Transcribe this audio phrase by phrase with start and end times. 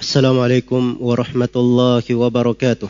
[0.00, 2.88] السلام عليكم ورحمة الله وبركاته.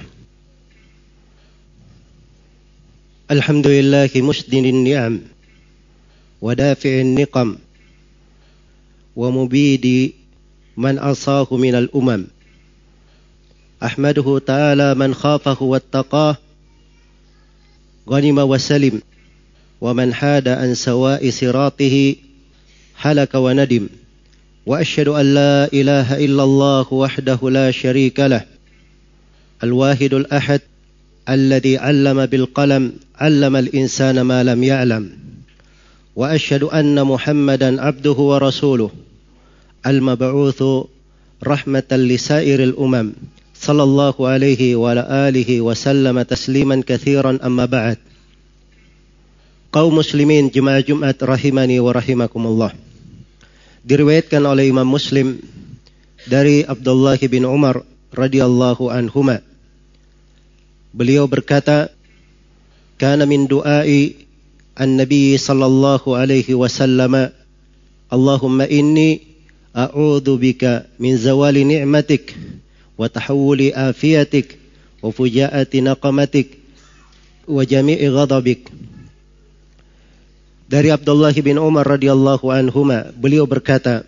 [3.30, 5.20] الحمد لله مسدن النعم
[6.40, 7.56] ودافع النقم
[9.16, 10.12] ومبيد
[10.76, 12.26] من عصاه من الأمم.
[13.82, 16.36] أحمده تعالى من خافه واتقاه
[18.08, 19.02] غنم وسلم
[19.80, 22.16] ومن حاد عن سواء صراطه
[22.94, 23.88] هلك وندم.
[24.66, 28.44] وأشهد أن لا إله إلا الله وحده لا شريك له
[29.62, 30.60] الواحد الأحد
[31.28, 35.10] الذي علم بالقلم علم الإنسان ما لم يعلم
[36.16, 38.90] وأشهد أن محمدا عبده ورسوله
[39.86, 40.62] المبعوث
[41.46, 43.12] رحمة لسائر الأمم
[43.54, 47.96] صلى الله عليه وعلى آله وسلم تسليما كثيرا أما بعد
[49.70, 52.74] kaum muslimin jemaah Jumat rahimani wa rahimakumullah.
[53.80, 55.40] Diriwayatkan oleh Imam Muslim
[56.28, 57.80] dari Abdullah bin Umar
[58.12, 59.40] radhiyallahu anhuma.
[60.92, 61.88] Beliau berkata,
[63.00, 64.20] "Kana min du'ai
[64.76, 67.32] an-nabi sallallahu alaihi wasallam,
[68.12, 69.24] Allahumma inni
[69.72, 72.36] a'udzu bika min zawali ni'matik
[73.00, 74.60] wa tahawuli afiyatik
[75.00, 76.60] wa fujaati naqamatik
[77.48, 78.68] wa jami'i ghadabik."
[80.70, 84.06] Dari Abdullah bin Umar radhiyallahu anhuma, beliau berkata,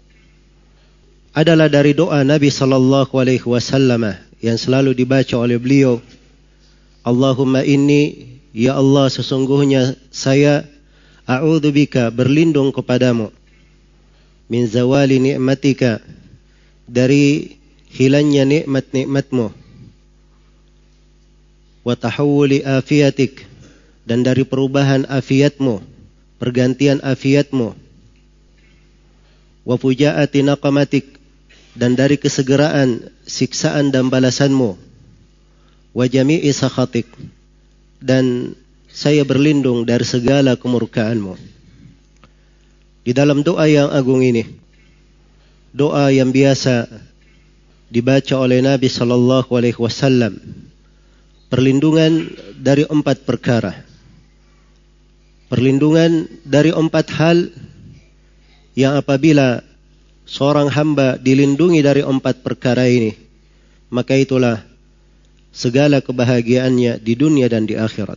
[1.34, 5.98] adalah dari doa Nabi sallallahu alaihi wasallam yang selalu dibaca oleh beliau.
[7.02, 10.62] Allahumma inni ya Allah sesungguhnya saya
[11.26, 13.34] a'udzubika berlindung kepadamu
[14.46, 15.98] min zawali ni'matika
[16.86, 17.58] dari
[17.90, 19.50] hilangnya nikmat-nikmatmu
[21.82, 23.42] wa tahawuli afiatik
[24.06, 25.91] dan dari perubahan afiatmu
[26.42, 27.78] pergantian afiatmu.
[29.62, 31.06] Wa fujaati naqamatik
[31.78, 34.74] dan dari kesegeraan siksaan dan balasanmu.
[35.94, 37.06] Wa jami'i sakhatik
[38.02, 38.58] dan
[38.90, 41.38] saya berlindung dari segala kemurkaanmu.
[43.06, 44.42] Di dalam doa yang agung ini
[45.72, 46.84] doa yang biasa
[47.88, 50.36] dibaca oleh Nabi sallallahu alaihi wasallam
[51.48, 52.28] perlindungan
[52.60, 53.91] dari empat perkara
[55.52, 57.52] perlindungan dari empat hal
[58.72, 59.60] yang apabila
[60.24, 63.12] seorang hamba dilindungi dari empat perkara ini,
[63.92, 64.64] maka itulah
[65.52, 68.16] segala kebahagiaannya di dunia dan di akhirat.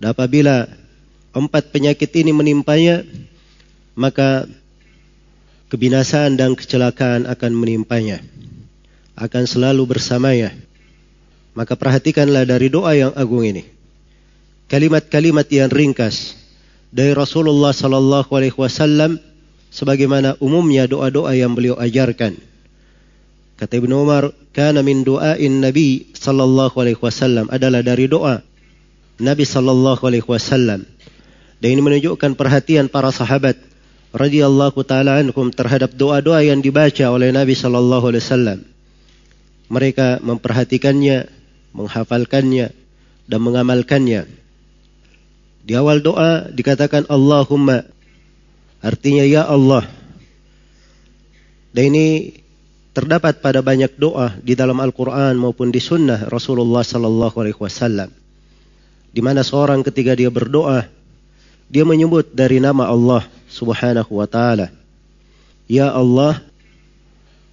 [0.00, 0.64] Dan apabila
[1.36, 3.04] empat penyakit ini menimpanya,
[3.92, 4.48] maka
[5.68, 8.24] kebinasaan dan kecelakaan akan menimpanya.
[9.12, 10.56] Akan selalu bersamanya.
[11.52, 13.74] Maka perhatikanlah dari doa yang agung ini
[14.74, 16.34] kalimat-kalimat yang ringkas
[16.90, 19.22] dari Rasulullah sallallahu alaihi wasallam
[19.70, 22.34] sebagaimana umumnya doa-doa yang beliau ajarkan.
[23.54, 28.42] Kata Ibnu Umar, "Kana min du'ain Nabi sallallahu alaihi wasallam" adalah dari doa
[29.22, 30.82] Nabi sallallahu alaihi wasallam.
[31.62, 33.54] Dan ini menunjukkan perhatian para sahabat
[34.10, 38.58] radhiyallahu taala anhum terhadap doa-doa yang dibaca oleh Nabi sallallahu alaihi wasallam.
[39.70, 41.30] Mereka memperhatikannya,
[41.78, 42.74] menghafalkannya
[43.30, 44.43] dan mengamalkannya.
[45.64, 47.88] Di awal doa dikatakan Allahumma.
[48.84, 49.88] Artinya ya Allah.
[51.72, 52.36] Dan ini
[52.92, 58.12] terdapat pada banyak doa di dalam Al-Quran maupun di sunnah Rasulullah Sallallahu Alaihi Wasallam.
[59.10, 60.84] Di mana seorang ketika dia berdoa,
[61.72, 64.68] dia menyebut dari nama Allah Subhanahu Wa Taala.
[65.64, 66.44] Ya Allah,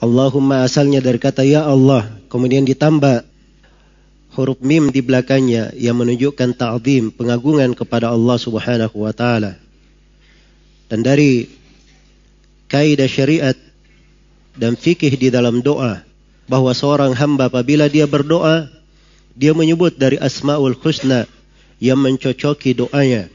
[0.03, 3.23] Allahumma asalnya dari kata Ya Allah, kemudian ditambah
[4.31, 9.59] huruf mim di belakangnya yang menunjukkan ta'zim, pengagungan kepada Allah Subhanahu wa taala.
[10.87, 11.47] Dan dari
[12.71, 13.55] kaidah syariat
[14.55, 16.03] dan fikih di dalam doa
[16.47, 18.67] bahwa seorang hamba apabila dia berdoa
[19.35, 21.23] dia menyebut dari asmaul husna
[21.79, 23.31] yang mencocoki doanya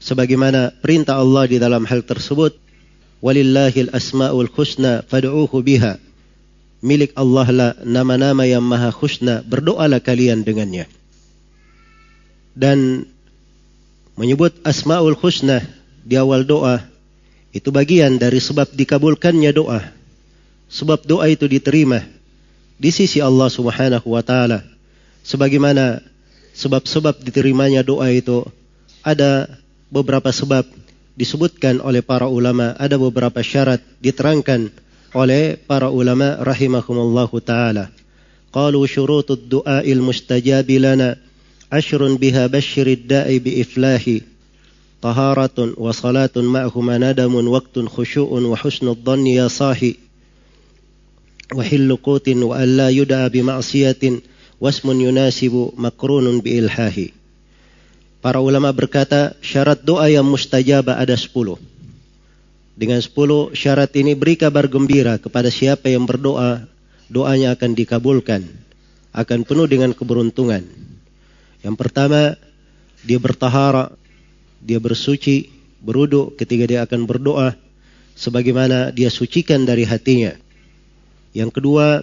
[0.00, 2.56] sebagaimana perintah Allah di dalam hal tersebut
[3.20, 6.00] walillahil asmaul husna fad'uhu biha
[6.80, 10.88] milik Allah lah nama-nama yang maha husna, berdoalah kalian dengannya.
[12.56, 13.08] Dan
[14.16, 15.64] menyebut asmaul husna
[16.04, 16.82] di awal doa
[17.50, 19.80] itu bagian dari sebab dikabulkannya doa.
[20.70, 22.04] Sebab doa itu diterima
[22.78, 24.62] di sisi Allah Subhanahu wa taala.
[25.26, 26.00] Sebagaimana
[26.54, 28.46] sebab-sebab diterimanya doa itu
[29.04, 29.50] ada
[29.90, 30.64] beberapa sebab
[31.18, 34.72] disebutkan oleh para ulama, ada beberapa syarat diterangkan
[35.14, 37.90] oleh para ulama rahimahumullahu taala.
[38.50, 41.18] Qalu syurutud du'ail mustajabi lana
[41.70, 44.26] ashrun biha basyirid da'i bi iflahi
[44.98, 50.10] taharatun wa salatun ma'huma nadamun waqtun khusyu'un wa husnud dhanni ya sahi
[51.50, 54.22] وحل قوت وأن لا يدعى بمعصية
[54.60, 56.98] واسم يناسب مقرون بإلحاه
[58.20, 61.56] Para ulama berkata syarat doa yang mustajabah ada sepuluh.
[62.80, 66.64] Dengan sepuluh syarat ini beri kabar gembira kepada siapa yang berdoa,
[67.12, 68.40] doanya akan dikabulkan.
[69.12, 70.64] Akan penuh dengan keberuntungan.
[71.60, 72.40] Yang pertama,
[73.04, 73.92] dia bertahara,
[74.64, 75.52] dia bersuci,
[75.84, 77.52] beruduk ketika dia akan berdoa.
[78.16, 80.32] Sebagaimana dia sucikan dari hatinya.
[81.36, 82.00] Yang kedua,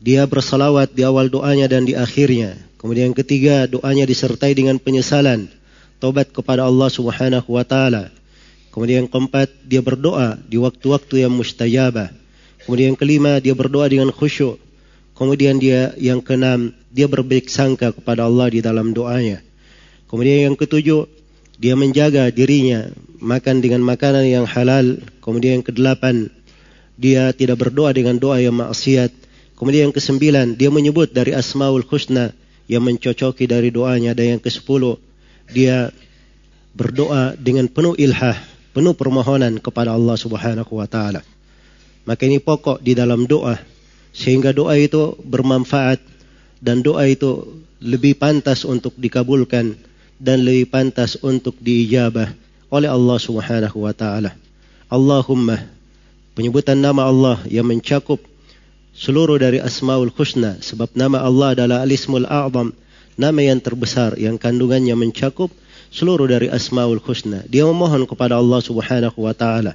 [0.00, 2.56] dia bersalawat di awal doanya dan di akhirnya.
[2.80, 5.52] Kemudian yang ketiga, doanya disertai dengan penyesalan,
[6.00, 8.19] tobat kepada Allah Subhanahu wa taala.
[8.70, 12.14] Kemudian yang keempat, dia berdoa di waktu-waktu yang mustajabah.
[12.64, 14.62] Kemudian yang kelima, dia berdoa dengan khusyuk.
[15.18, 19.42] Kemudian dia yang keenam, dia berbaik sangka kepada Allah di dalam doanya.
[20.08, 21.10] Kemudian yang ketujuh,
[21.60, 22.88] dia menjaga dirinya
[23.20, 24.96] makan dengan makanan yang halal.
[25.20, 26.32] Kemudian yang kedelapan,
[26.96, 29.12] dia tidak berdoa dengan doa yang maksiat.
[29.60, 32.32] Kemudian yang kesembilan, dia menyebut dari Asmaul Husna
[32.64, 34.16] yang mencocoki dari doanya.
[34.16, 34.96] Dan yang kesepuluh,
[35.52, 35.92] dia
[36.72, 38.40] berdoa dengan penuh ilhah,
[38.70, 41.22] penuh permohonan kepada Allah Subhanahu wa taala.
[42.06, 43.58] Maka ini pokok di dalam doa
[44.10, 46.02] sehingga doa itu bermanfaat
[46.58, 49.78] dan doa itu lebih pantas untuk dikabulkan
[50.20, 52.34] dan lebih pantas untuk diijabah
[52.68, 54.36] oleh Allah Subhanahu wa taala.
[54.90, 55.64] Allahumma
[56.34, 58.20] penyebutan nama Allah yang mencakup
[58.94, 62.74] seluruh dari asmaul husna sebab nama Allah adalah alismul a'zam
[63.14, 65.50] nama yang terbesar yang kandungannya mencakup
[65.90, 67.42] seluruh dari asmaul husna.
[67.50, 69.74] Dia memohon kepada Allah Subhanahu wa taala.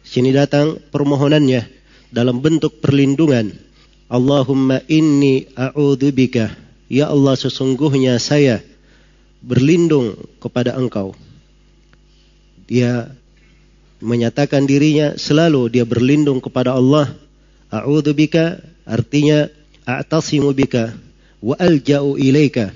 [0.00, 1.66] Sini datang permohonannya
[2.14, 3.52] dalam bentuk perlindungan.
[4.10, 6.50] Allahumma inni a'udzubika
[6.90, 8.58] ya Allah sesungguhnya saya
[9.38, 11.14] berlindung kepada engkau.
[12.66, 13.14] Dia
[14.02, 17.14] menyatakan dirinya selalu dia berlindung kepada Allah.
[17.70, 19.46] A'udzu bika artinya
[19.86, 20.90] a'tasimu bika.
[21.38, 22.74] Wa alja'u ilaika.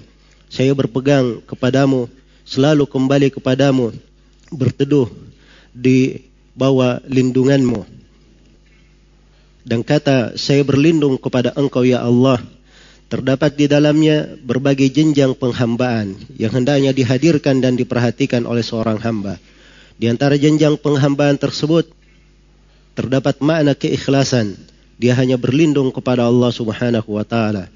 [0.49, 2.07] Saya berpegang kepadamu,
[2.45, 3.91] selalu kembali kepadamu,
[4.53, 5.09] berteduh
[5.73, 7.83] di bawah lindunganmu.
[9.65, 12.39] Dan kata saya berlindung kepada engkau ya Allah.
[13.05, 19.37] Terdapat di dalamnya berbagai jenjang penghambaan yang hendaknya dihadirkan dan diperhatikan oleh seorang hamba.
[19.95, 21.89] Di antara jenjang penghambaan tersebut
[22.99, 24.57] terdapat makna keikhlasan.
[24.95, 27.67] Dia hanya berlindung kepada Allah Subhanahu wa taala.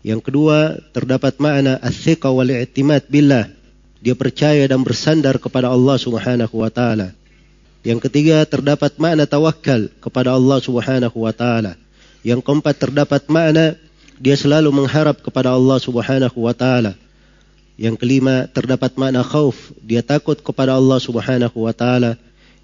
[0.00, 3.52] Yang kedua, terdapat makna as-thiqa wal i'timad billah.
[4.00, 7.16] Dia percaya dan bersandar kepada Allah Subhanahu wa taala.
[7.86, 11.78] Yang ketiga, terdapat makna tawakal kepada Allah Subhanahu wa taala.
[12.26, 13.78] Yang keempat, terdapat makna
[14.18, 16.96] dia selalu mengharap kepada Allah Subhanahu wa taala.
[17.76, 19.54] Yang kelima terdapat makna khauf,
[19.84, 22.16] dia takut kepada Allah Subhanahu wa taala.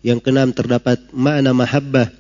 [0.03, 2.11] Yang keenam terdapat makna mahabbah,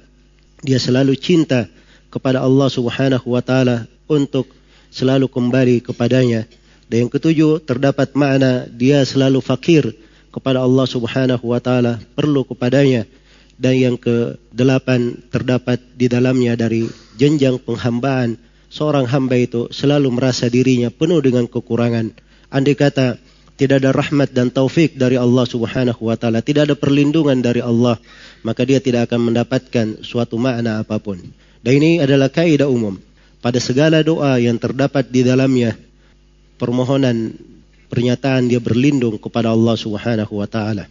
[0.62, 1.66] dia selalu cinta
[2.12, 4.46] kepada Allah Subhanahu wa taala untuk
[4.92, 6.44] selalu kembali kepadanya.
[6.92, 9.96] Dan yang ketujuh terdapat makna dia selalu fakir
[10.28, 13.08] kepada Allah Subhanahu wa taala, perlu kepadanya.
[13.56, 16.84] Dan yang kedelapan terdapat di dalamnya dari
[17.16, 18.36] jenjang penghambaan
[18.68, 22.12] seorang hamba itu selalu merasa dirinya penuh dengan kekurangan
[22.52, 23.16] Andai kata
[23.56, 27.96] tidak ada rahmat dan taufik dari Allah Subhanahu wa taala, tidak ada perlindungan dari Allah,
[28.44, 31.16] maka dia tidak akan mendapatkan suatu makna apa pun.
[31.64, 33.00] Dan ini adalah kaidah umum
[33.40, 35.72] pada segala doa yang terdapat di dalamnya
[36.62, 37.34] permohonan
[37.90, 40.86] pernyataan dia berlindung kepada Allah Subhanahu wa taala.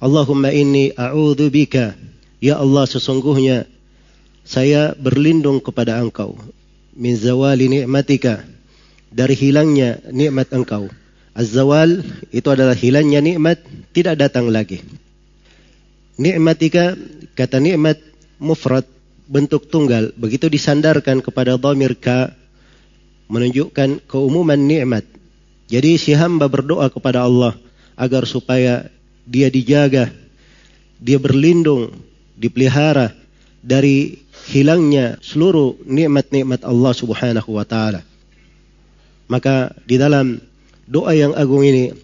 [0.00, 1.92] Allahumma inni a'udzu bika.
[2.40, 3.68] Ya Allah sesungguhnya
[4.48, 6.40] saya berlindung kepada Engkau.
[6.96, 8.48] Min zawali ni'matika.
[9.12, 10.88] Dari hilangnya nikmat Engkau.
[11.36, 12.00] Az-zawal
[12.32, 13.60] itu adalah hilangnya nikmat
[13.92, 14.80] tidak datang lagi.
[16.16, 16.96] Nikmatika
[17.36, 18.00] kata nikmat
[18.40, 18.88] mufrad
[19.28, 20.16] bentuk tunggal.
[20.16, 22.34] Begitu disandarkan kepada dhamir ka
[23.30, 25.06] menunjukkan keumuman nikmat.
[25.70, 27.54] Jadi si hamba berdoa kepada Allah
[27.94, 28.90] agar supaya
[29.22, 30.10] dia dijaga,
[30.98, 31.94] dia berlindung,
[32.34, 33.14] dipelihara
[33.62, 34.18] dari
[34.50, 38.02] hilangnya seluruh nikmat-nikmat Allah Subhanahu wa taala.
[39.30, 40.42] Maka di dalam
[40.90, 41.94] doa yang agung ini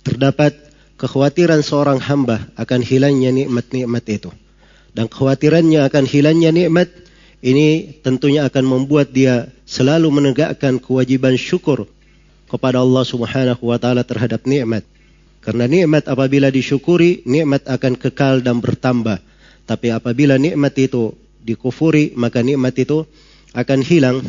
[0.00, 0.56] terdapat
[0.96, 4.32] kekhawatiran seorang hamba akan hilangnya nikmat-nikmat itu.
[4.96, 6.88] Dan kekhawatirannya akan hilangnya nikmat
[7.40, 11.88] ini tentunya akan membuat dia selalu menegakkan kewajiban syukur
[12.48, 14.84] kepada Allah Subhanahu wa taala terhadap nikmat.
[15.40, 19.24] Karena nikmat apabila disyukuri, nikmat akan kekal dan bertambah.
[19.64, 23.08] Tapi apabila nikmat itu dikufuri, maka nikmat itu
[23.56, 24.20] akan hilang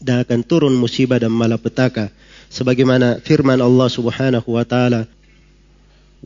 [0.00, 2.10] dan akan turun musibah dan malapetaka
[2.50, 5.06] sebagaimana firman Allah Subhanahu wa taala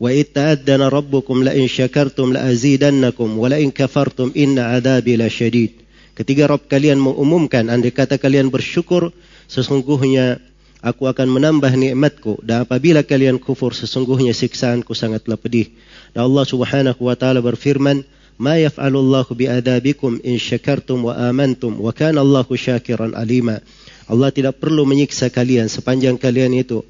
[0.00, 5.28] wa itta'addana rabbukum la in syakartum la azidannakum wa la in kafartum inna adabi la
[5.28, 5.80] syadid
[6.20, 9.08] Ketika Rob kalian mengumumkan, andai kata kalian bersyukur,
[9.48, 10.36] sesungguhnya
[10.84, 12.44] aku akan menambah nikmatku.
[12.44, 15.72] Dan apabila kalian kufur, sesungguhnya siksaanku sangatlah pedih.
[16.12, 18.04] Dan Allah subhanahu wa ta'ala berfirman,
[18.40, 23.60] ما يفعل الله بأذابكم إن شكرتم وآمنتم وكان الله شاكرا عليما
[24.08, 26.80] Allah tidak perlu menyiksa kalian sepanjang kalian itu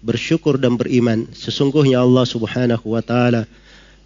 [0.00, 1.28] bersyukur dan beriman.
[1.32, 3.44] Sesungguhnya Allah Subhanahu wa taala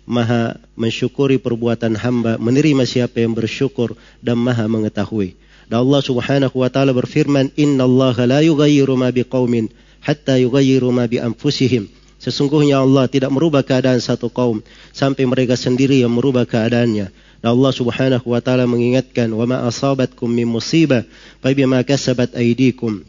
[0.04, 5.32] Maha mensyukuri perbuatan hamba, menerima siapa yang bersyukur dan Maha mengetahui.
[5.64, 9.72] Dan Allah Subhanahu wa taala berfirman, "Innallaha la yughayyiru ma biqaumin
[10.04, 11.88] hatta yughayyiru ma bi anfusihim."
[12.20, 14.60] Sesungguhnya Allah tidak merubah keadaan satu kaum
[14.92, 17.08] sampai mereka sendiri yang merubah keadaannya.
[17.40, 21.04] Dan Allah Subhanahu wa taala mengingatkan, "Wa ma asabatkum min musibah
[21.40, 23.04] fa bima kasabat aydikum."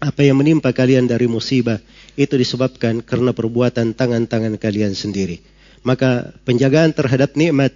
[0.00, 1.76] Apa yang menimpa kalian dari musibah
[2.18, 5.42] itu disebabkan karena perbuatan tangan-tangan kalian sendiri.
[5.86, 7.72] Maka penjagaan terhadap nikmat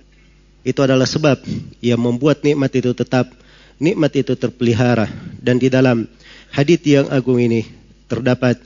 [0.64, 1.40] itu adalah sebab
[1.84, 3.28] yang membuat nikmat itu tetap
[3.76, 5.08] nikmat itu terpelihara
[5.42, 6.08] dan di dalam
[6.54, 7.66] hadis yang agung ini
[8.08, 8.60] terdapat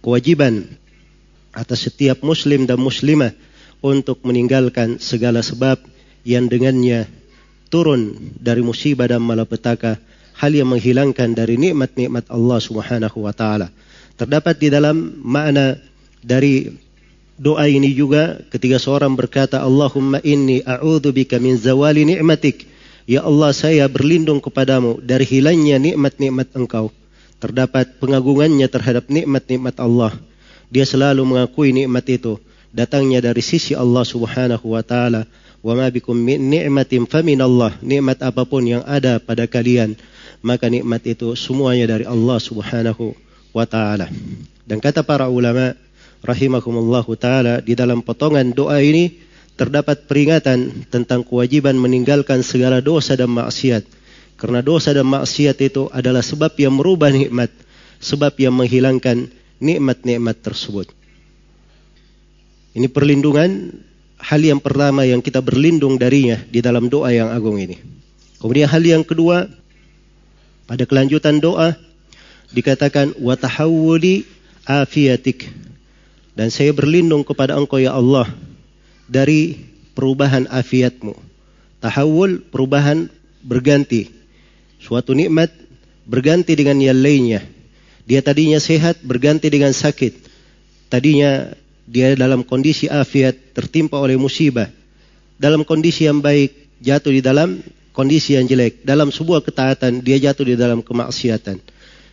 [0.00, 0.64] kewajiban
[1.52, 3.36] atas setiap muslim dan muslimah
[3.84, 5.76] untuk meninggalkan segala sebab
[6.24, 7.10] yang dengannya
[7.68, 9.98] turun dari musibah dan malapetaka
[10.38, 13.68] hal yang menghilangkan dari nikmat-nikmat Allah Subhanahu wa taala.
[14.16, 15.78] Terdapat di dalam makna
[16.22, 16.70] dari
[17.36, 22.68] doa ini juga ketika seorang berkata Allahumma inni a'udzubika min zawali ni'matik.
[23.08, 26.94] Ya Allah saya berlindung kepadamu dari hilangnya nikmat-nikmat Engkau.
[27.42, 30.14] Terdapat pengagungannya terhadap nikmat-nikmat Allah
[30.72, 32.40] dia selalu mengakui nikmat itu
[32.72, 35.28] datangnya dari sisi Allah Subhanahu wa taala.
[35.60, 37.76] Wa ma bikum min ni'matin faminallah.
[37.84, 39.94] Nikmat apa pun yang ada pada kalian,
[40.40, 43.12] maka nikmat itu semuanya dari Allah Subhanahu
[43.52, 44.08] wa taala.
[44.66, 45.76] Dan kata para ulama
[46.24, 49.12] rahimakumullah taala di dalam potongan doa ini
[49.54, 53.84] terdapat peringatan tentang kewajiban meninggalkan segala dosa dan maksiat.
[54.40, 57.52] Karena dosa dan maksiat itu adalah sebab yang merubah nikmat,
[58.02, 59.30] sebab yang menghilangkan
[59.62, 60.90] nikmat-nikmat tersebut.
[62.72, 63.70] Ini perlindungan
[64.18, 67.76] hal yang pertama yang kita berlindung darinya di dalam doa yang agung ini.
[68.40, 69.46] Kemudian hal yang kedua
[70.66, 71.78] pada kelanjutan doa
[72.52, 74.28] dikatakan wa tahawuli
[74.68, 75.48] afiatik
[76.32, 78.28] dan saya berlindung kepada engkau ya Allah
[79.08, 79.60] dari
[79.92, 81.12] perubahan afiatmu.
[81.82, 83.12] Tahawul perubahan
[83.44, 84.08] berganti.
[84.80, 85.52] Suatu nikmat
[86.08, 87.44] berganti dengan yang lainnya.
[88.08, 90.30] Dia tadinya sehat berganti dengan sakit.
[90.88, 91.52] Tadinya
[91.86, 94.70] dia dalam kondisi afiat tertimpa oleh musibah.
[95.36, 97.60] Dalam kondisi yang baik jatuh di dalam
[97.92, 98.82] kondisi yang jelek.
[98.82, 101.71] Dalam sebuah ketaatan dia jatuh di dalam kemaksiatan.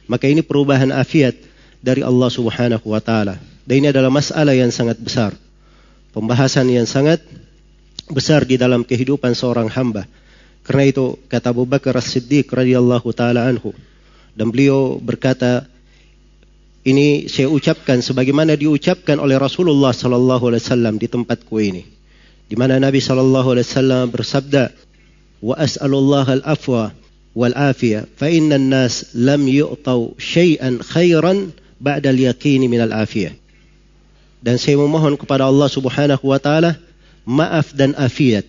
[0.10, 1.38] Maka ini perubahan afiat
[1.80, 3.38] dari Allah Subhanahu wa taala.
[3.64, 5.38] Dan ini adalah masalah yang sangat besar.
[6.10, 7.22] Pembahasan yang sangat
[8.10, 10.10] besar di dalam kehidupan seorang hamba.
[10.66, 13.72] Karena itu kata Abu Bakar As-Siddiq radhiyallahu taala anhu
[14.40, 15.68] dan beliau berkata
[16.88, 21.84] ini saya ucapkan sebagaimana diucapkan oleh Rasulullah sallallahu alaihi wasallam di tempatku ini.
[22.50, 24.64] Di mana Nabi sallallahu alaihi wasallam bersabda,
[25.44, 26.96] "Wa as'alullah al-afwa
[28.20, 33.32] fa inna an-nas lam yu'tau syai'an khairan ba'da al-yaqin min al-afiyah."
[34.40, 36.80] Dan saya memohon kepada Allah Subhanahu wa taala
[37.28, 38.48] maaf dan afiat.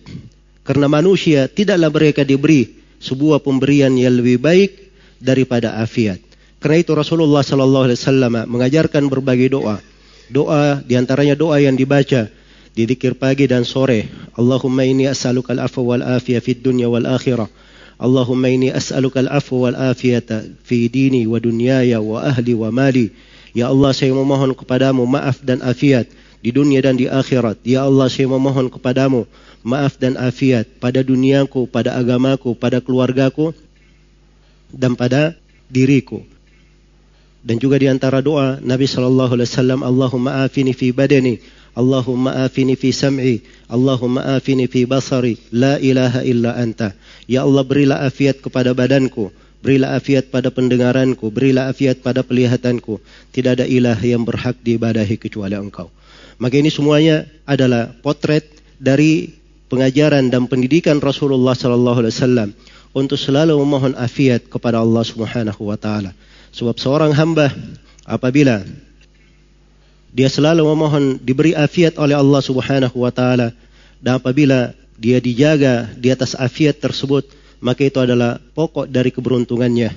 [0.63, 4.71] Karena manusia tidaklah mereka diberi sebuah pemberian yang lebih baik
[5.19, 6.21] daripada afiat.
[6.61, 9.81] Karena itu Rasulullah Sallallahu Alaihi Wasallam mengajarkan berbagai doa.
[10.29, 12.29] Doa di antaranya doa yang dibaca
[12.71, 14.07] di dikir pagi dan sore.
[14.37, 17.49] Allahumma ini as'aluka al-afwa wal afiyah fid dunya wal akhirah.
[18.01, 23.13] Wal afiyata fi dini wa dunyaya wa ahli wa mali.
[23.53, 26.09] Ya Allah saya memohon kepadamu maaf dan afiat
[26.41, 27.61] di dunia dan di akhirat.
[27.61, 29.29] Ya Allah saya memohon kepadamu
[29.61, 33.53] maaf dan afiat pada duniaku, pada agamaku, pada keluargaku
[34.73, 35.37] dan pada
[35.69, 36.25] diriku.
[37.41, 41.41] Dan juga di antara doa Nabi sallallahu alaihi wasallam, Allahumma afini fi badani,
[41.71, 43.39] Allahumma afini fi sam'i,
[43.71, 46.91] Allahumma afini fi basari, la ilaha illa anta.
[47.31, 49.31] Ya Allah berilah afiat kepada badanku,
[49.63, 52.99] berilah afiat pada pendengaranku, berilah afiat pada pelihatanku.
[53.31, 55.87] Tidak ada ilah yang berhak diibadahi kecuali Engkau.
[56.41, 59.31] Maka ini semuanya adalah potret dari
[59.71, 62.49] pengajaran dan pendidikan Rasulullah sallallahu alaihi wasallam
[62.91, 66.11] untuk selalu memohon afiat kepada Allah Subhanahu wa taala.
[66.51, 67.47] Sebab seorang hamba
[68.03, 68.59] apabila
[70.11, 73.55] dia selalu memohon diberi afiat oleh Allah Subhanahu wa taala.
[74.03, 77.31] Dan apabila dia dijaga di atas afiat tersebut
[77.63, 79.93] maka itu adalah pokok dari keberuntungannya.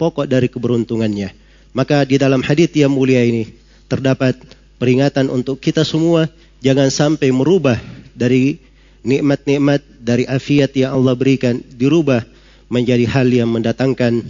[0.00, 1.36] Pokok dari keberuntungannya.
[1.76, 3.46] Maka di dalam hadis yang mulia ini
[3.86, 4.38] terdapat
[4.80, 6.30] peringatan untuk kita semua
[6.64, 7.76] jangan sampai merubah
[8.16, 8.58] dari
[9.04, 12.24] nikmat-nikmat dari afiat yang Allah berikan dirubah
[12.72, 14.24] menjadi hal yang mendatangkan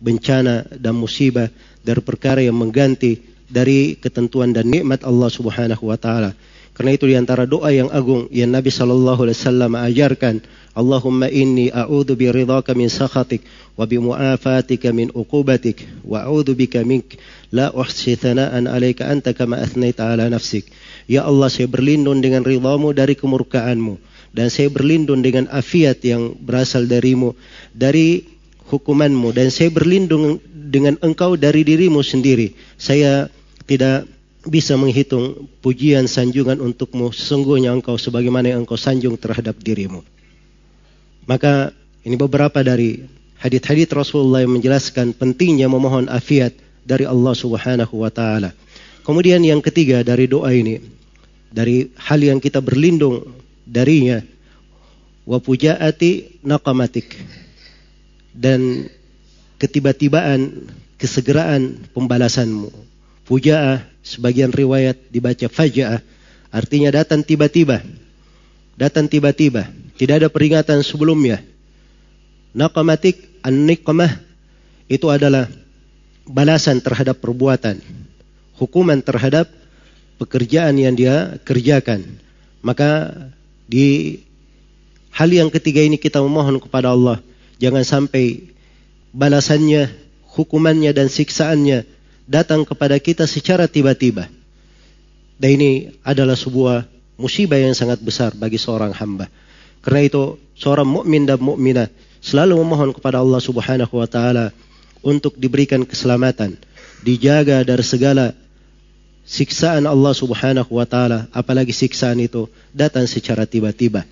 [0.00, 1.48] bencana dan musibah
[1.84, 6.34] dari perkara yang mengganti dari ketentuan dan nikmat Allah Subhanahu wa taala.
[6.76, 10.44] Karena itu di antara doa yang agung yang Nabi sallallahu alaihi wasallam ajarkan,
[10.76, 13.40] Allahumma inni a'udzu bi ridhaka min sakhatik
[13.80, 17.16] wa bi mu'afatika min uqubatik wa a'udzu bika mink
[17.48, 20.68] la uhsi thana'an 'alaika anta kama athnaita 'ala nafsik.
[21.08, 23.96] Ya Allah, saya berlindung dengan ridhamu dari kemurkaanmu
[24.36, 27.32] dan saya berlindung dengan afiat yang berasal darimu
[27.72, 28.28] dari
[28.68, 32.52] hukumanmu dan saya berlindung dengan engkau dari dirimu sendiri.
[32.76, 33.32] Saya
[33.66, 34.06] tidak
[34.46, 40.06] bisa menghitung pujian sanjungan untukmu sesungguhnya engkau sebagaimana yang engkau sanjung terhadap dirimu.
[41.26, 41.74] Maka
[42.06, 43.02] ini beberapa dari
[43.42, 46.54] hadith-hadith Rasulullah yang menjelaskan pentingnya memohon afiat
[46.86, 48.54] dari Allah Subhanahu wa taala.
[49.02, 50.78] Kemudian yang ketiga dari doa ini
[51.50, 53.26] dari hal yang kita berlindung
[53.66, 54.22] darinya
[55.26, 57.10] wa pujaati naqamatik
[58.30, 58.86] dan
[59.58, 62.70] ketiba-tibaan kesegeraan pembalasanmu
[63.26, 66.00] fujaah sebagian riwayat dibaca fajaah
[66.54, 67.82] artinya datang tiba-tiba.
[68.76, 69.68] Datang tiba-tiba.
[69.96, 71.40] Tidak ada peringatan sebelumnya.
[72.52, 74.20] Naqamatik an-niqmah
[74.86, 75.48] itu adalah
[76.28, 77.80] balasan terhadap perbuatan.
[78.56, 79.48] Hukuman terhadap
[80.16, 82.04] pekerjaan yang dia kerjakan.
[82.60, 83.12] Maka
[83.68, 84.20] di
[85.12, 87.20] hal yang ketiga ini kita memohon kepada Allah
[87.56, 88.52] jangan sampai
[89.16, 89.88] balasannya,
[90.36, 91.95] hukumannya dan siksaannya
[92.26, 94.28] datang kepada kita secara tiba-tiba.
[95.38, 96.84] Dan ini adalah sebuah
[97.16, 99.30] musibah yang sangat besar bagi seorang hamba.
[99.80, 101.88] Karena itu seorang mukmin dan mukminah
[102.20, 104.50] selalu memohon kepada Allah Subhanahu wa taala
[105.06, 106.58] untuk diberikan keselamatan,
[107.06, 108.34] dijaga dari segala
[109.22, 114.02] siksaan Allah Subhanahu wa taala, apalagi siksaan itu datang secara tiba-tiba.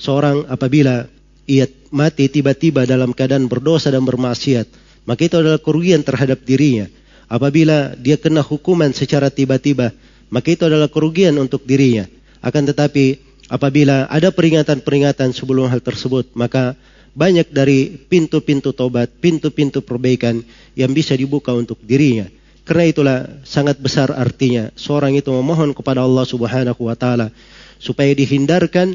[0.00, 1.04] Seorang apabila
[1.44, 4.70] ia mati tiba-tiba dalam keadaan berdosa dan bermaksiat,
[5.04, 6.88] maka itu adalah kerugian terhadap dirinya.
[7.30, 9.94] Apabila dia kena hukuman secara tiba-tiba,
[10.34, 12.10] maka itu adalah kerugian untuk dirinya.
[12.42, 16.74] Akan tetapi apabila ada peringatan-peringatan sebelum hal tersebut, maka
[17.14, 20.42] banyak dari pintu-pintu tobat, pintu-pintu perbaikan
[20.74, 22.26] yang bisa dibuka untuk dirinya.
[22.66, 27.34] Karena itulah sangat besar artinya seorang itu memohon kepada Allah Subhanahu wa taala
[27.78, 28.94] supaya dihindarkan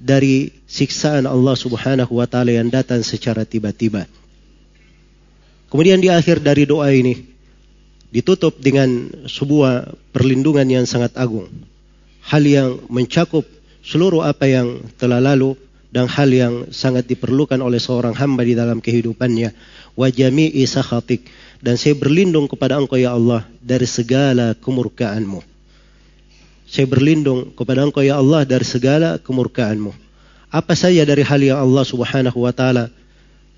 [0.00, 4.08] dari siksaan Allah Subhanahu wa taala yang datang secara tiba-tiba.
[5.68, 7.30] Kemudian di akhir dari doa ini
[8.10, 11.46] ditutup dengan sebuah perlindungan yang sangat agung.
[12.26, 13.46] Hal yang mencakup
[13.80, 15.56] seluruh apa yang telah lalu
[15.90, 19.50] dan hal yang sangat diperlukan oleh seorang hamba di dalam kehidupannya.
[19.98, 21.26] Wa jami'i sakhatik
[21.60, 25.42] dan saya berlindung kepada Engkau ya Allah dari segala kemurkaanmu.
[26.70, 29.90] Saya berlindung kepada Engkau ya Allah dari segala kemurkaanmu.
[30.50, 32.90] Apa saja dari hal yang Allah Subhanahu wa taala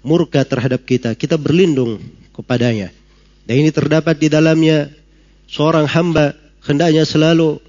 [0.04, 2.00] murka terhadap kita, kita berlindung
[2.36, 2.90] kepadanya.
[3.52, 4.88] Dan ini terdapat di dalamnya
[5.44, 6.32] seorang hamba
[6.64, 7.60] hendaknya selalu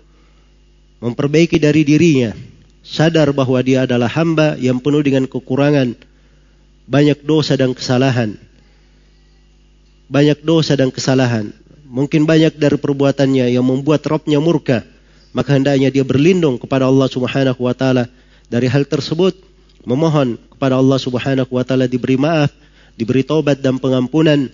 [1.04, 2.32] memperbaiki dari dirinya,
[2.80, 5.92] sadar bahwa dia adalah hamba yang penuh dengan kekurangan,
[6.88, 8.40] banyak dosa dan kesalahan
[10.14, 11.50] banyak dosa dan kesalahan.
[11.90, 14.86] Mungkin banyak dari perbuatannya yang membuat Robnya murka.
[15.34, 18.06] Maka hendaknya dia berlindung kepada Allah subhanahu wa ta'ala
[18.46, 19.34] dari hal tersebut.
[19.82, 22.54] Memohon kepada Allah subhanahu wa ta'ala diberi maaf,
[22.94, 24.54] diberi taubat dan pengampunan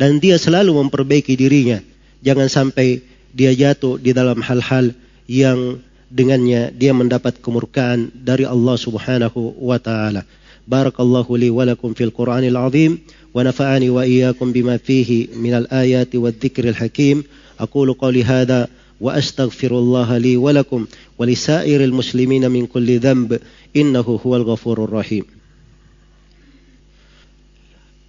[0.00, 1.84] dan dia selalu memperbaiki dirinya.
[2.24, 3.04] Jangan sampai
[3.36, 4.96] dia jatuh di dalam hal-hal
[5.28, 5.76] yang
[6.08, 10.24] dengannya dia mendapat kemurkaan dari Allah Subhanahu wa taala.
[10.64, 12.96] Barakallahu li wa lakum fil Qur'anil azim
[13.36, 17.20] wa nafa'ani wa iyyakum bima fihi minal ayati wadh-dhikril hakim.
[17.60, 20.88] Aqulu qawli hadha wa astaghfirullah li wa lakum
[21.20, 23.36] wa li sa'iril muslimina min kulli dhanb
[23.76, 25.28] innahu huwal ghafurur rahim.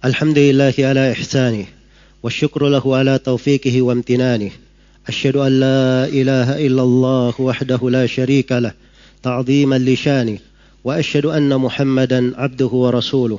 [0.00, 1.81] Alhamdulillahi ala ihsanihi
[2.22, 4.50] والشكر له على توفيقه وامتنانه
[5.08, 8.72] أشهد أن لا إله إلا الله وحده لا شريك له
[9.22, 10.38] تعظيما لشانه
[10.84, 13.38] وأشهد أن محمدا عبده ورسوله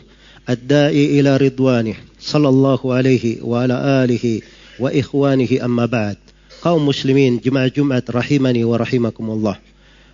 [0.50, 4.42] الداعي إلى رضوانه صلى الله عليه وعلى آله
[4.80, 6.18] وإخوانه أما بعد
[6.64, 9.60] kaum muslimin jemaah Jumat rahimani wa rahimakumullah.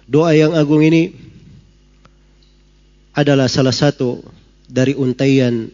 [0.09, 1.13] Doa yang agung ini
[3.13, 4.25] adalah salah satu
[4.65, 5.69] dari untaian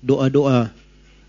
[0.00, 0.72] doa-doa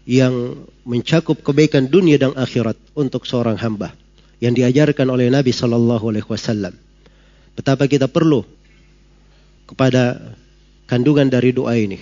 [0.07, 3.91] yang mencakup kebaikan dunia dan akhirat untuk seorang hamba
[4.39, 6.71] yang diajarkan oleh Nabi sallallahu alaihi wasallam.
[7.59, 8.47] Betapa kita perlu
[9.67, 10.31] kepada
[10.87, 11.99] kandungan dari doa ini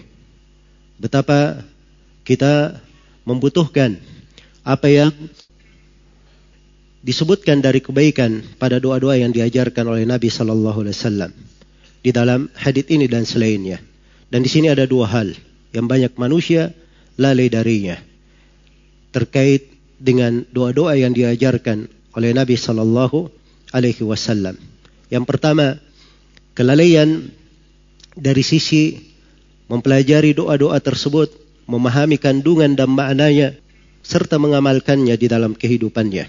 [0.96, 1.66] betapa
[2.24, 2.80] kita
[3.28, 4.00] membutuhkan
[4.66, 5.12] apa yang
[7.06, 11.32] disebutkan dari kebaikan pada doa-doa yang diajarkan oleh Nabi Sallallahu Alaihi Wasallam
[12.02, 13.78] di dalam hadits ini dan selainnya.
[14.26, 15.38] Dan di sini ada dua hal
[15.70, 16.74] yang banyak manusia
[17.16, 18.00] lalai darinya
[19.16, 23.32] terkait dengan doa-doa yang diajarkan oleh Nabi Sallallahu
[23.72, 24.60] Alaihi Wasallam.
[25.08, 25.80] Yang pertama,
[26.52, 27.32] kelalaian
[28.16, 29.00] dari sisi
[29.72, 31.32] mempelajari doa-doa tersebut,
[31.64, 33.56] memahami kandungan dan maknanya,
[34.04, 36.28] serta mengamalkannya di dalam kehidupannya.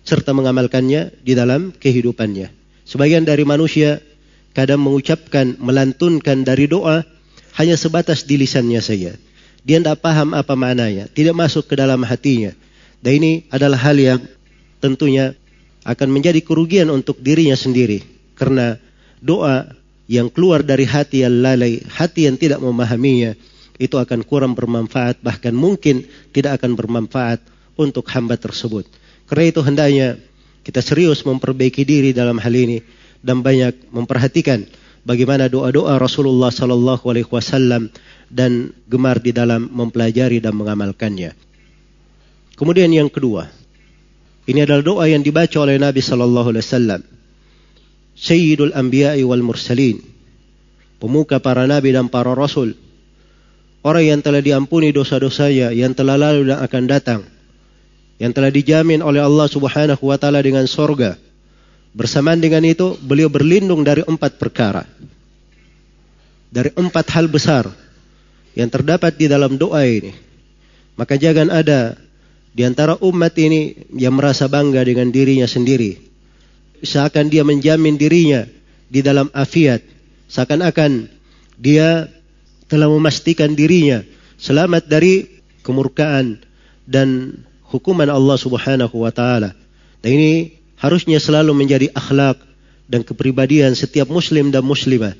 [0.00, 2.48] Serta mengamalkannya di dalam kehidupannya.
[2.88, 4.00] Sebagian dari manusia
[4.56, 7.04] kadang mengucapkan, melantunkan dari doa
[7.60, 9.14] hanya sebatas di lisannya saja.
[9.60, 12.56] Dia tidak paham apa maknanya, tidak masuk ke dalam hatinya.
[13.00, 14.20] Dan ini adalah hal yang
[14.80, 15.36] tentunya
[15.84, 18.04] akan menjadi kerugian untuk dirinya sendiri.
[18.36, 18.76] Karena
[19.20, 19.68] doa
[20.08, 23.36] yang keluar dari hati yang lalai, hati yang tidak memahaminya,
[23.80, 26.04] itu akan kurang bermanfaat, bahkan mungkin
[26.36, 27.40] tidak akan bermanfaat
[27.80, 28.84] untuk hamba tersebut.
[29.24, 30.08] Karena itu hendaknya
[30.60, 32.84] kita serius memperbaiki diri dalam hal ini
[33.24, 34.68] dan banyak memperhatikan
[35.04, 37.88] bagaimana doa-doa Rasulullah Sallallahu Alaihi Wasallam
[38.28, 41.34] dan gemar di dalam mempelajari dan mengamalkannya.
[42.56, 43.48] Kemudian yang kedua,
[44.44, 47.00] ini adalah doa yang dibaca oleh Nabi Sallallahu Alaihi Wasallam.
[48.20, 50.04] Sayyidul Anbiya'i wal Mursalin.
[51.00, 52.76] Pemuka para nabi dan para rasul.
[53.80, 57.20] Orang yang telah diampuni dosa-dosanya, yang telah lalu dan akan datang.
[58.20, 61.16] Yang telah dijamin oleh Allah Subhanahu wa taala dengan sorga
[61.90, 64.86] Bersamaan dengan itu, beliau berlindung dari empat perkara.
[66.50, 67.70] Dari empat hal besar
[68.54, 70.14] yang terdapat di dalam doa ini.
[70.98, 71.98] Maka jangan ada
[72.50, 75.98] di antara umat ini yang merasa bangga dengan dirinya sendiri.
[76.82, 78.46] Seakan dia menjamin dirinya
[78.90, 79.82] di dalam afiat.
[80.30, 81.06] Seakan-akan
[81.58, 82.10] dia
[82.66, 84.02] telah memastikan dirinya
[84.38, 85.26] selamat dari
[85.62, 86.42] kemurkaan
[86.86, 87.38] dan
[87.70, 89.54] hukuman Allah Subhanahu wa taala.
[90.02, 92.40] Dan ini harusnya selalu menjadi akhlak
[92.88, 95.14] dan kepribadian setiap muslim dan muslimah.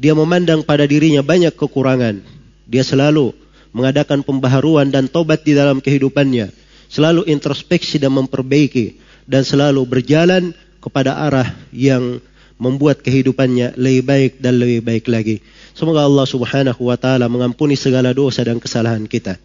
[0.00, 2.24] Dia memandang pada dirinya banyak kekurangan.
[2.66, 3.36] Dia selalu
[3.76, 6.50] mengadakan pembaharuan dan tobat di dalam kehidupannya.
[6.88, 8.98] Selalu introspeksi dan memperbaiki.
[9.22, 10.50] Dan selalu berjalan
[10.82, 12.18] kepada arah yang
[12.58, 15.38] membuat kehidupannya lebih baik dan lebih baik lagi.
[15.78, 19.38] Semoga Allah subhanahu wa ta'ala mengampuni segala dosa dan kesalahan kita.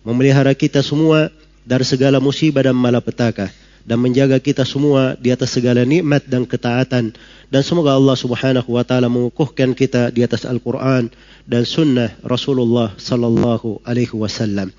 [0.00, 1.28] Memelihara kita semua
[1.60, 3.52] dari segala musibah dan malapetaka
[3.85, 7.13] dan menjaga kita semua di atas segala nikmat dan ketaatan
[7.53, 11.13] dan semoga Allah Subhanahu wa taala mengukuhkan kita di atas Al-Qur'an
[11.45, 14.73] dan sunnah Rasulullah sallallahu alaihi wasallam.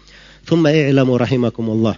[0.47, 1.95] ثم اعلموا رحمكم الله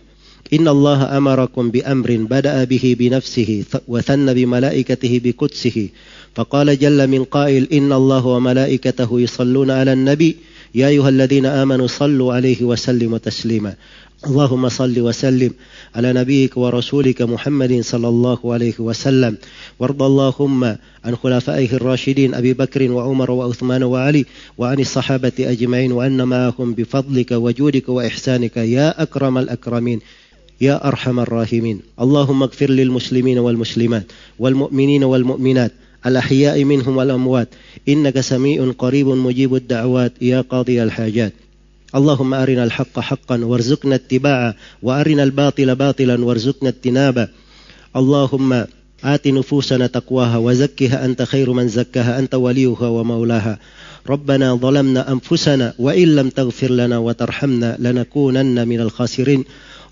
[0.53, 5.89] إن الله أمركم بأمر بدأ به بنفسه وثن بملائكته بقدسه
[6.35, 10.37] فقال جل من قائل إن الله وملائكته يصلون على النبي
[10.75, 13.75] يا أيها الذين آمنوا صلوا عليه وسلموا تسليما
[14.24, 15.52] اللهم صل وسلم
[15.96, 19.38] على نبيك ورسولك محمد صلى الله عليه وسلم.
[19.80, 20.64] وارض اللهم
[21.06, 24.26] عن خلفائه الراشدين أبي بكر وعمر وعثمان وعلي
[24.58, 30.00] وعن الصحابة أجمعين وأن معهم بفضلك وجودك وإحسانك يا أكرم الأكرمين
[30.62, 31.80] يا أرحم الراحمين.
[32.02, 34.06] اللهم اغفر للمسلمين والمسلمات
[34.40, 35.72] والمؤمنين والمؤمنات
[36.06, 37.48] الأحياء منهم والأموات.
[37.90, 41.34] إنك سميع قريب مجيب الدعوات يا قاضي الحاجات.
[41.96, 47.28] اللهم أرنا الحق حقا وارزقنا اتباعه وأرنا الباطل باطلا وارزقنا اجتنابه.
[47.96, 48.66] اللهم
[49.04, 53.60] آت نفوسنا تقواها وزكها أنت خير من زكاها أنت وليها ومولاها.
[54.10, 59.44] ربنا ظلمنا أنفسنا وإن لم تغفر لنا وترحمنا لنكونن من الخاسرين.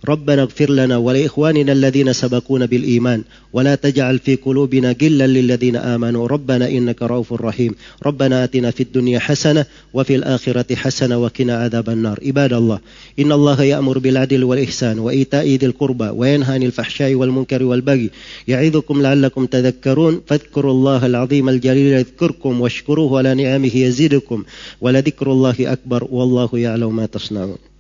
[0.10, 6.28] ربنا اغفر لنا ولإخواننا الذين سبقونا بالإيمان ولا تجعل في قلوبنا غلا للذين آمنوا.
[6.28, 7.76] ربنا إنك رؤوف رحيم.
[8.06, 12.20] ربنا آتنا في الدنيا حسنة وفي الآخرة حسنة وقنا عذاب النار.
[12.26, 12.80] عباد الله
[13.20, 18.10] إن الله يأمر بالعدل والإحسان وإيتاء ذي القربى وينهى عن الفحشاء والمنكر والبغي.
[18.48, 20.22] يعظكم لعلكم تذكرون.
[20.28, 24.44] فاذكروا الله العظيم الجليل يذكركم واشكروه على نعمه يزيدكم
[24.82, 27.71] ولذكر الله أكبر والله يعلم ما تصنعون.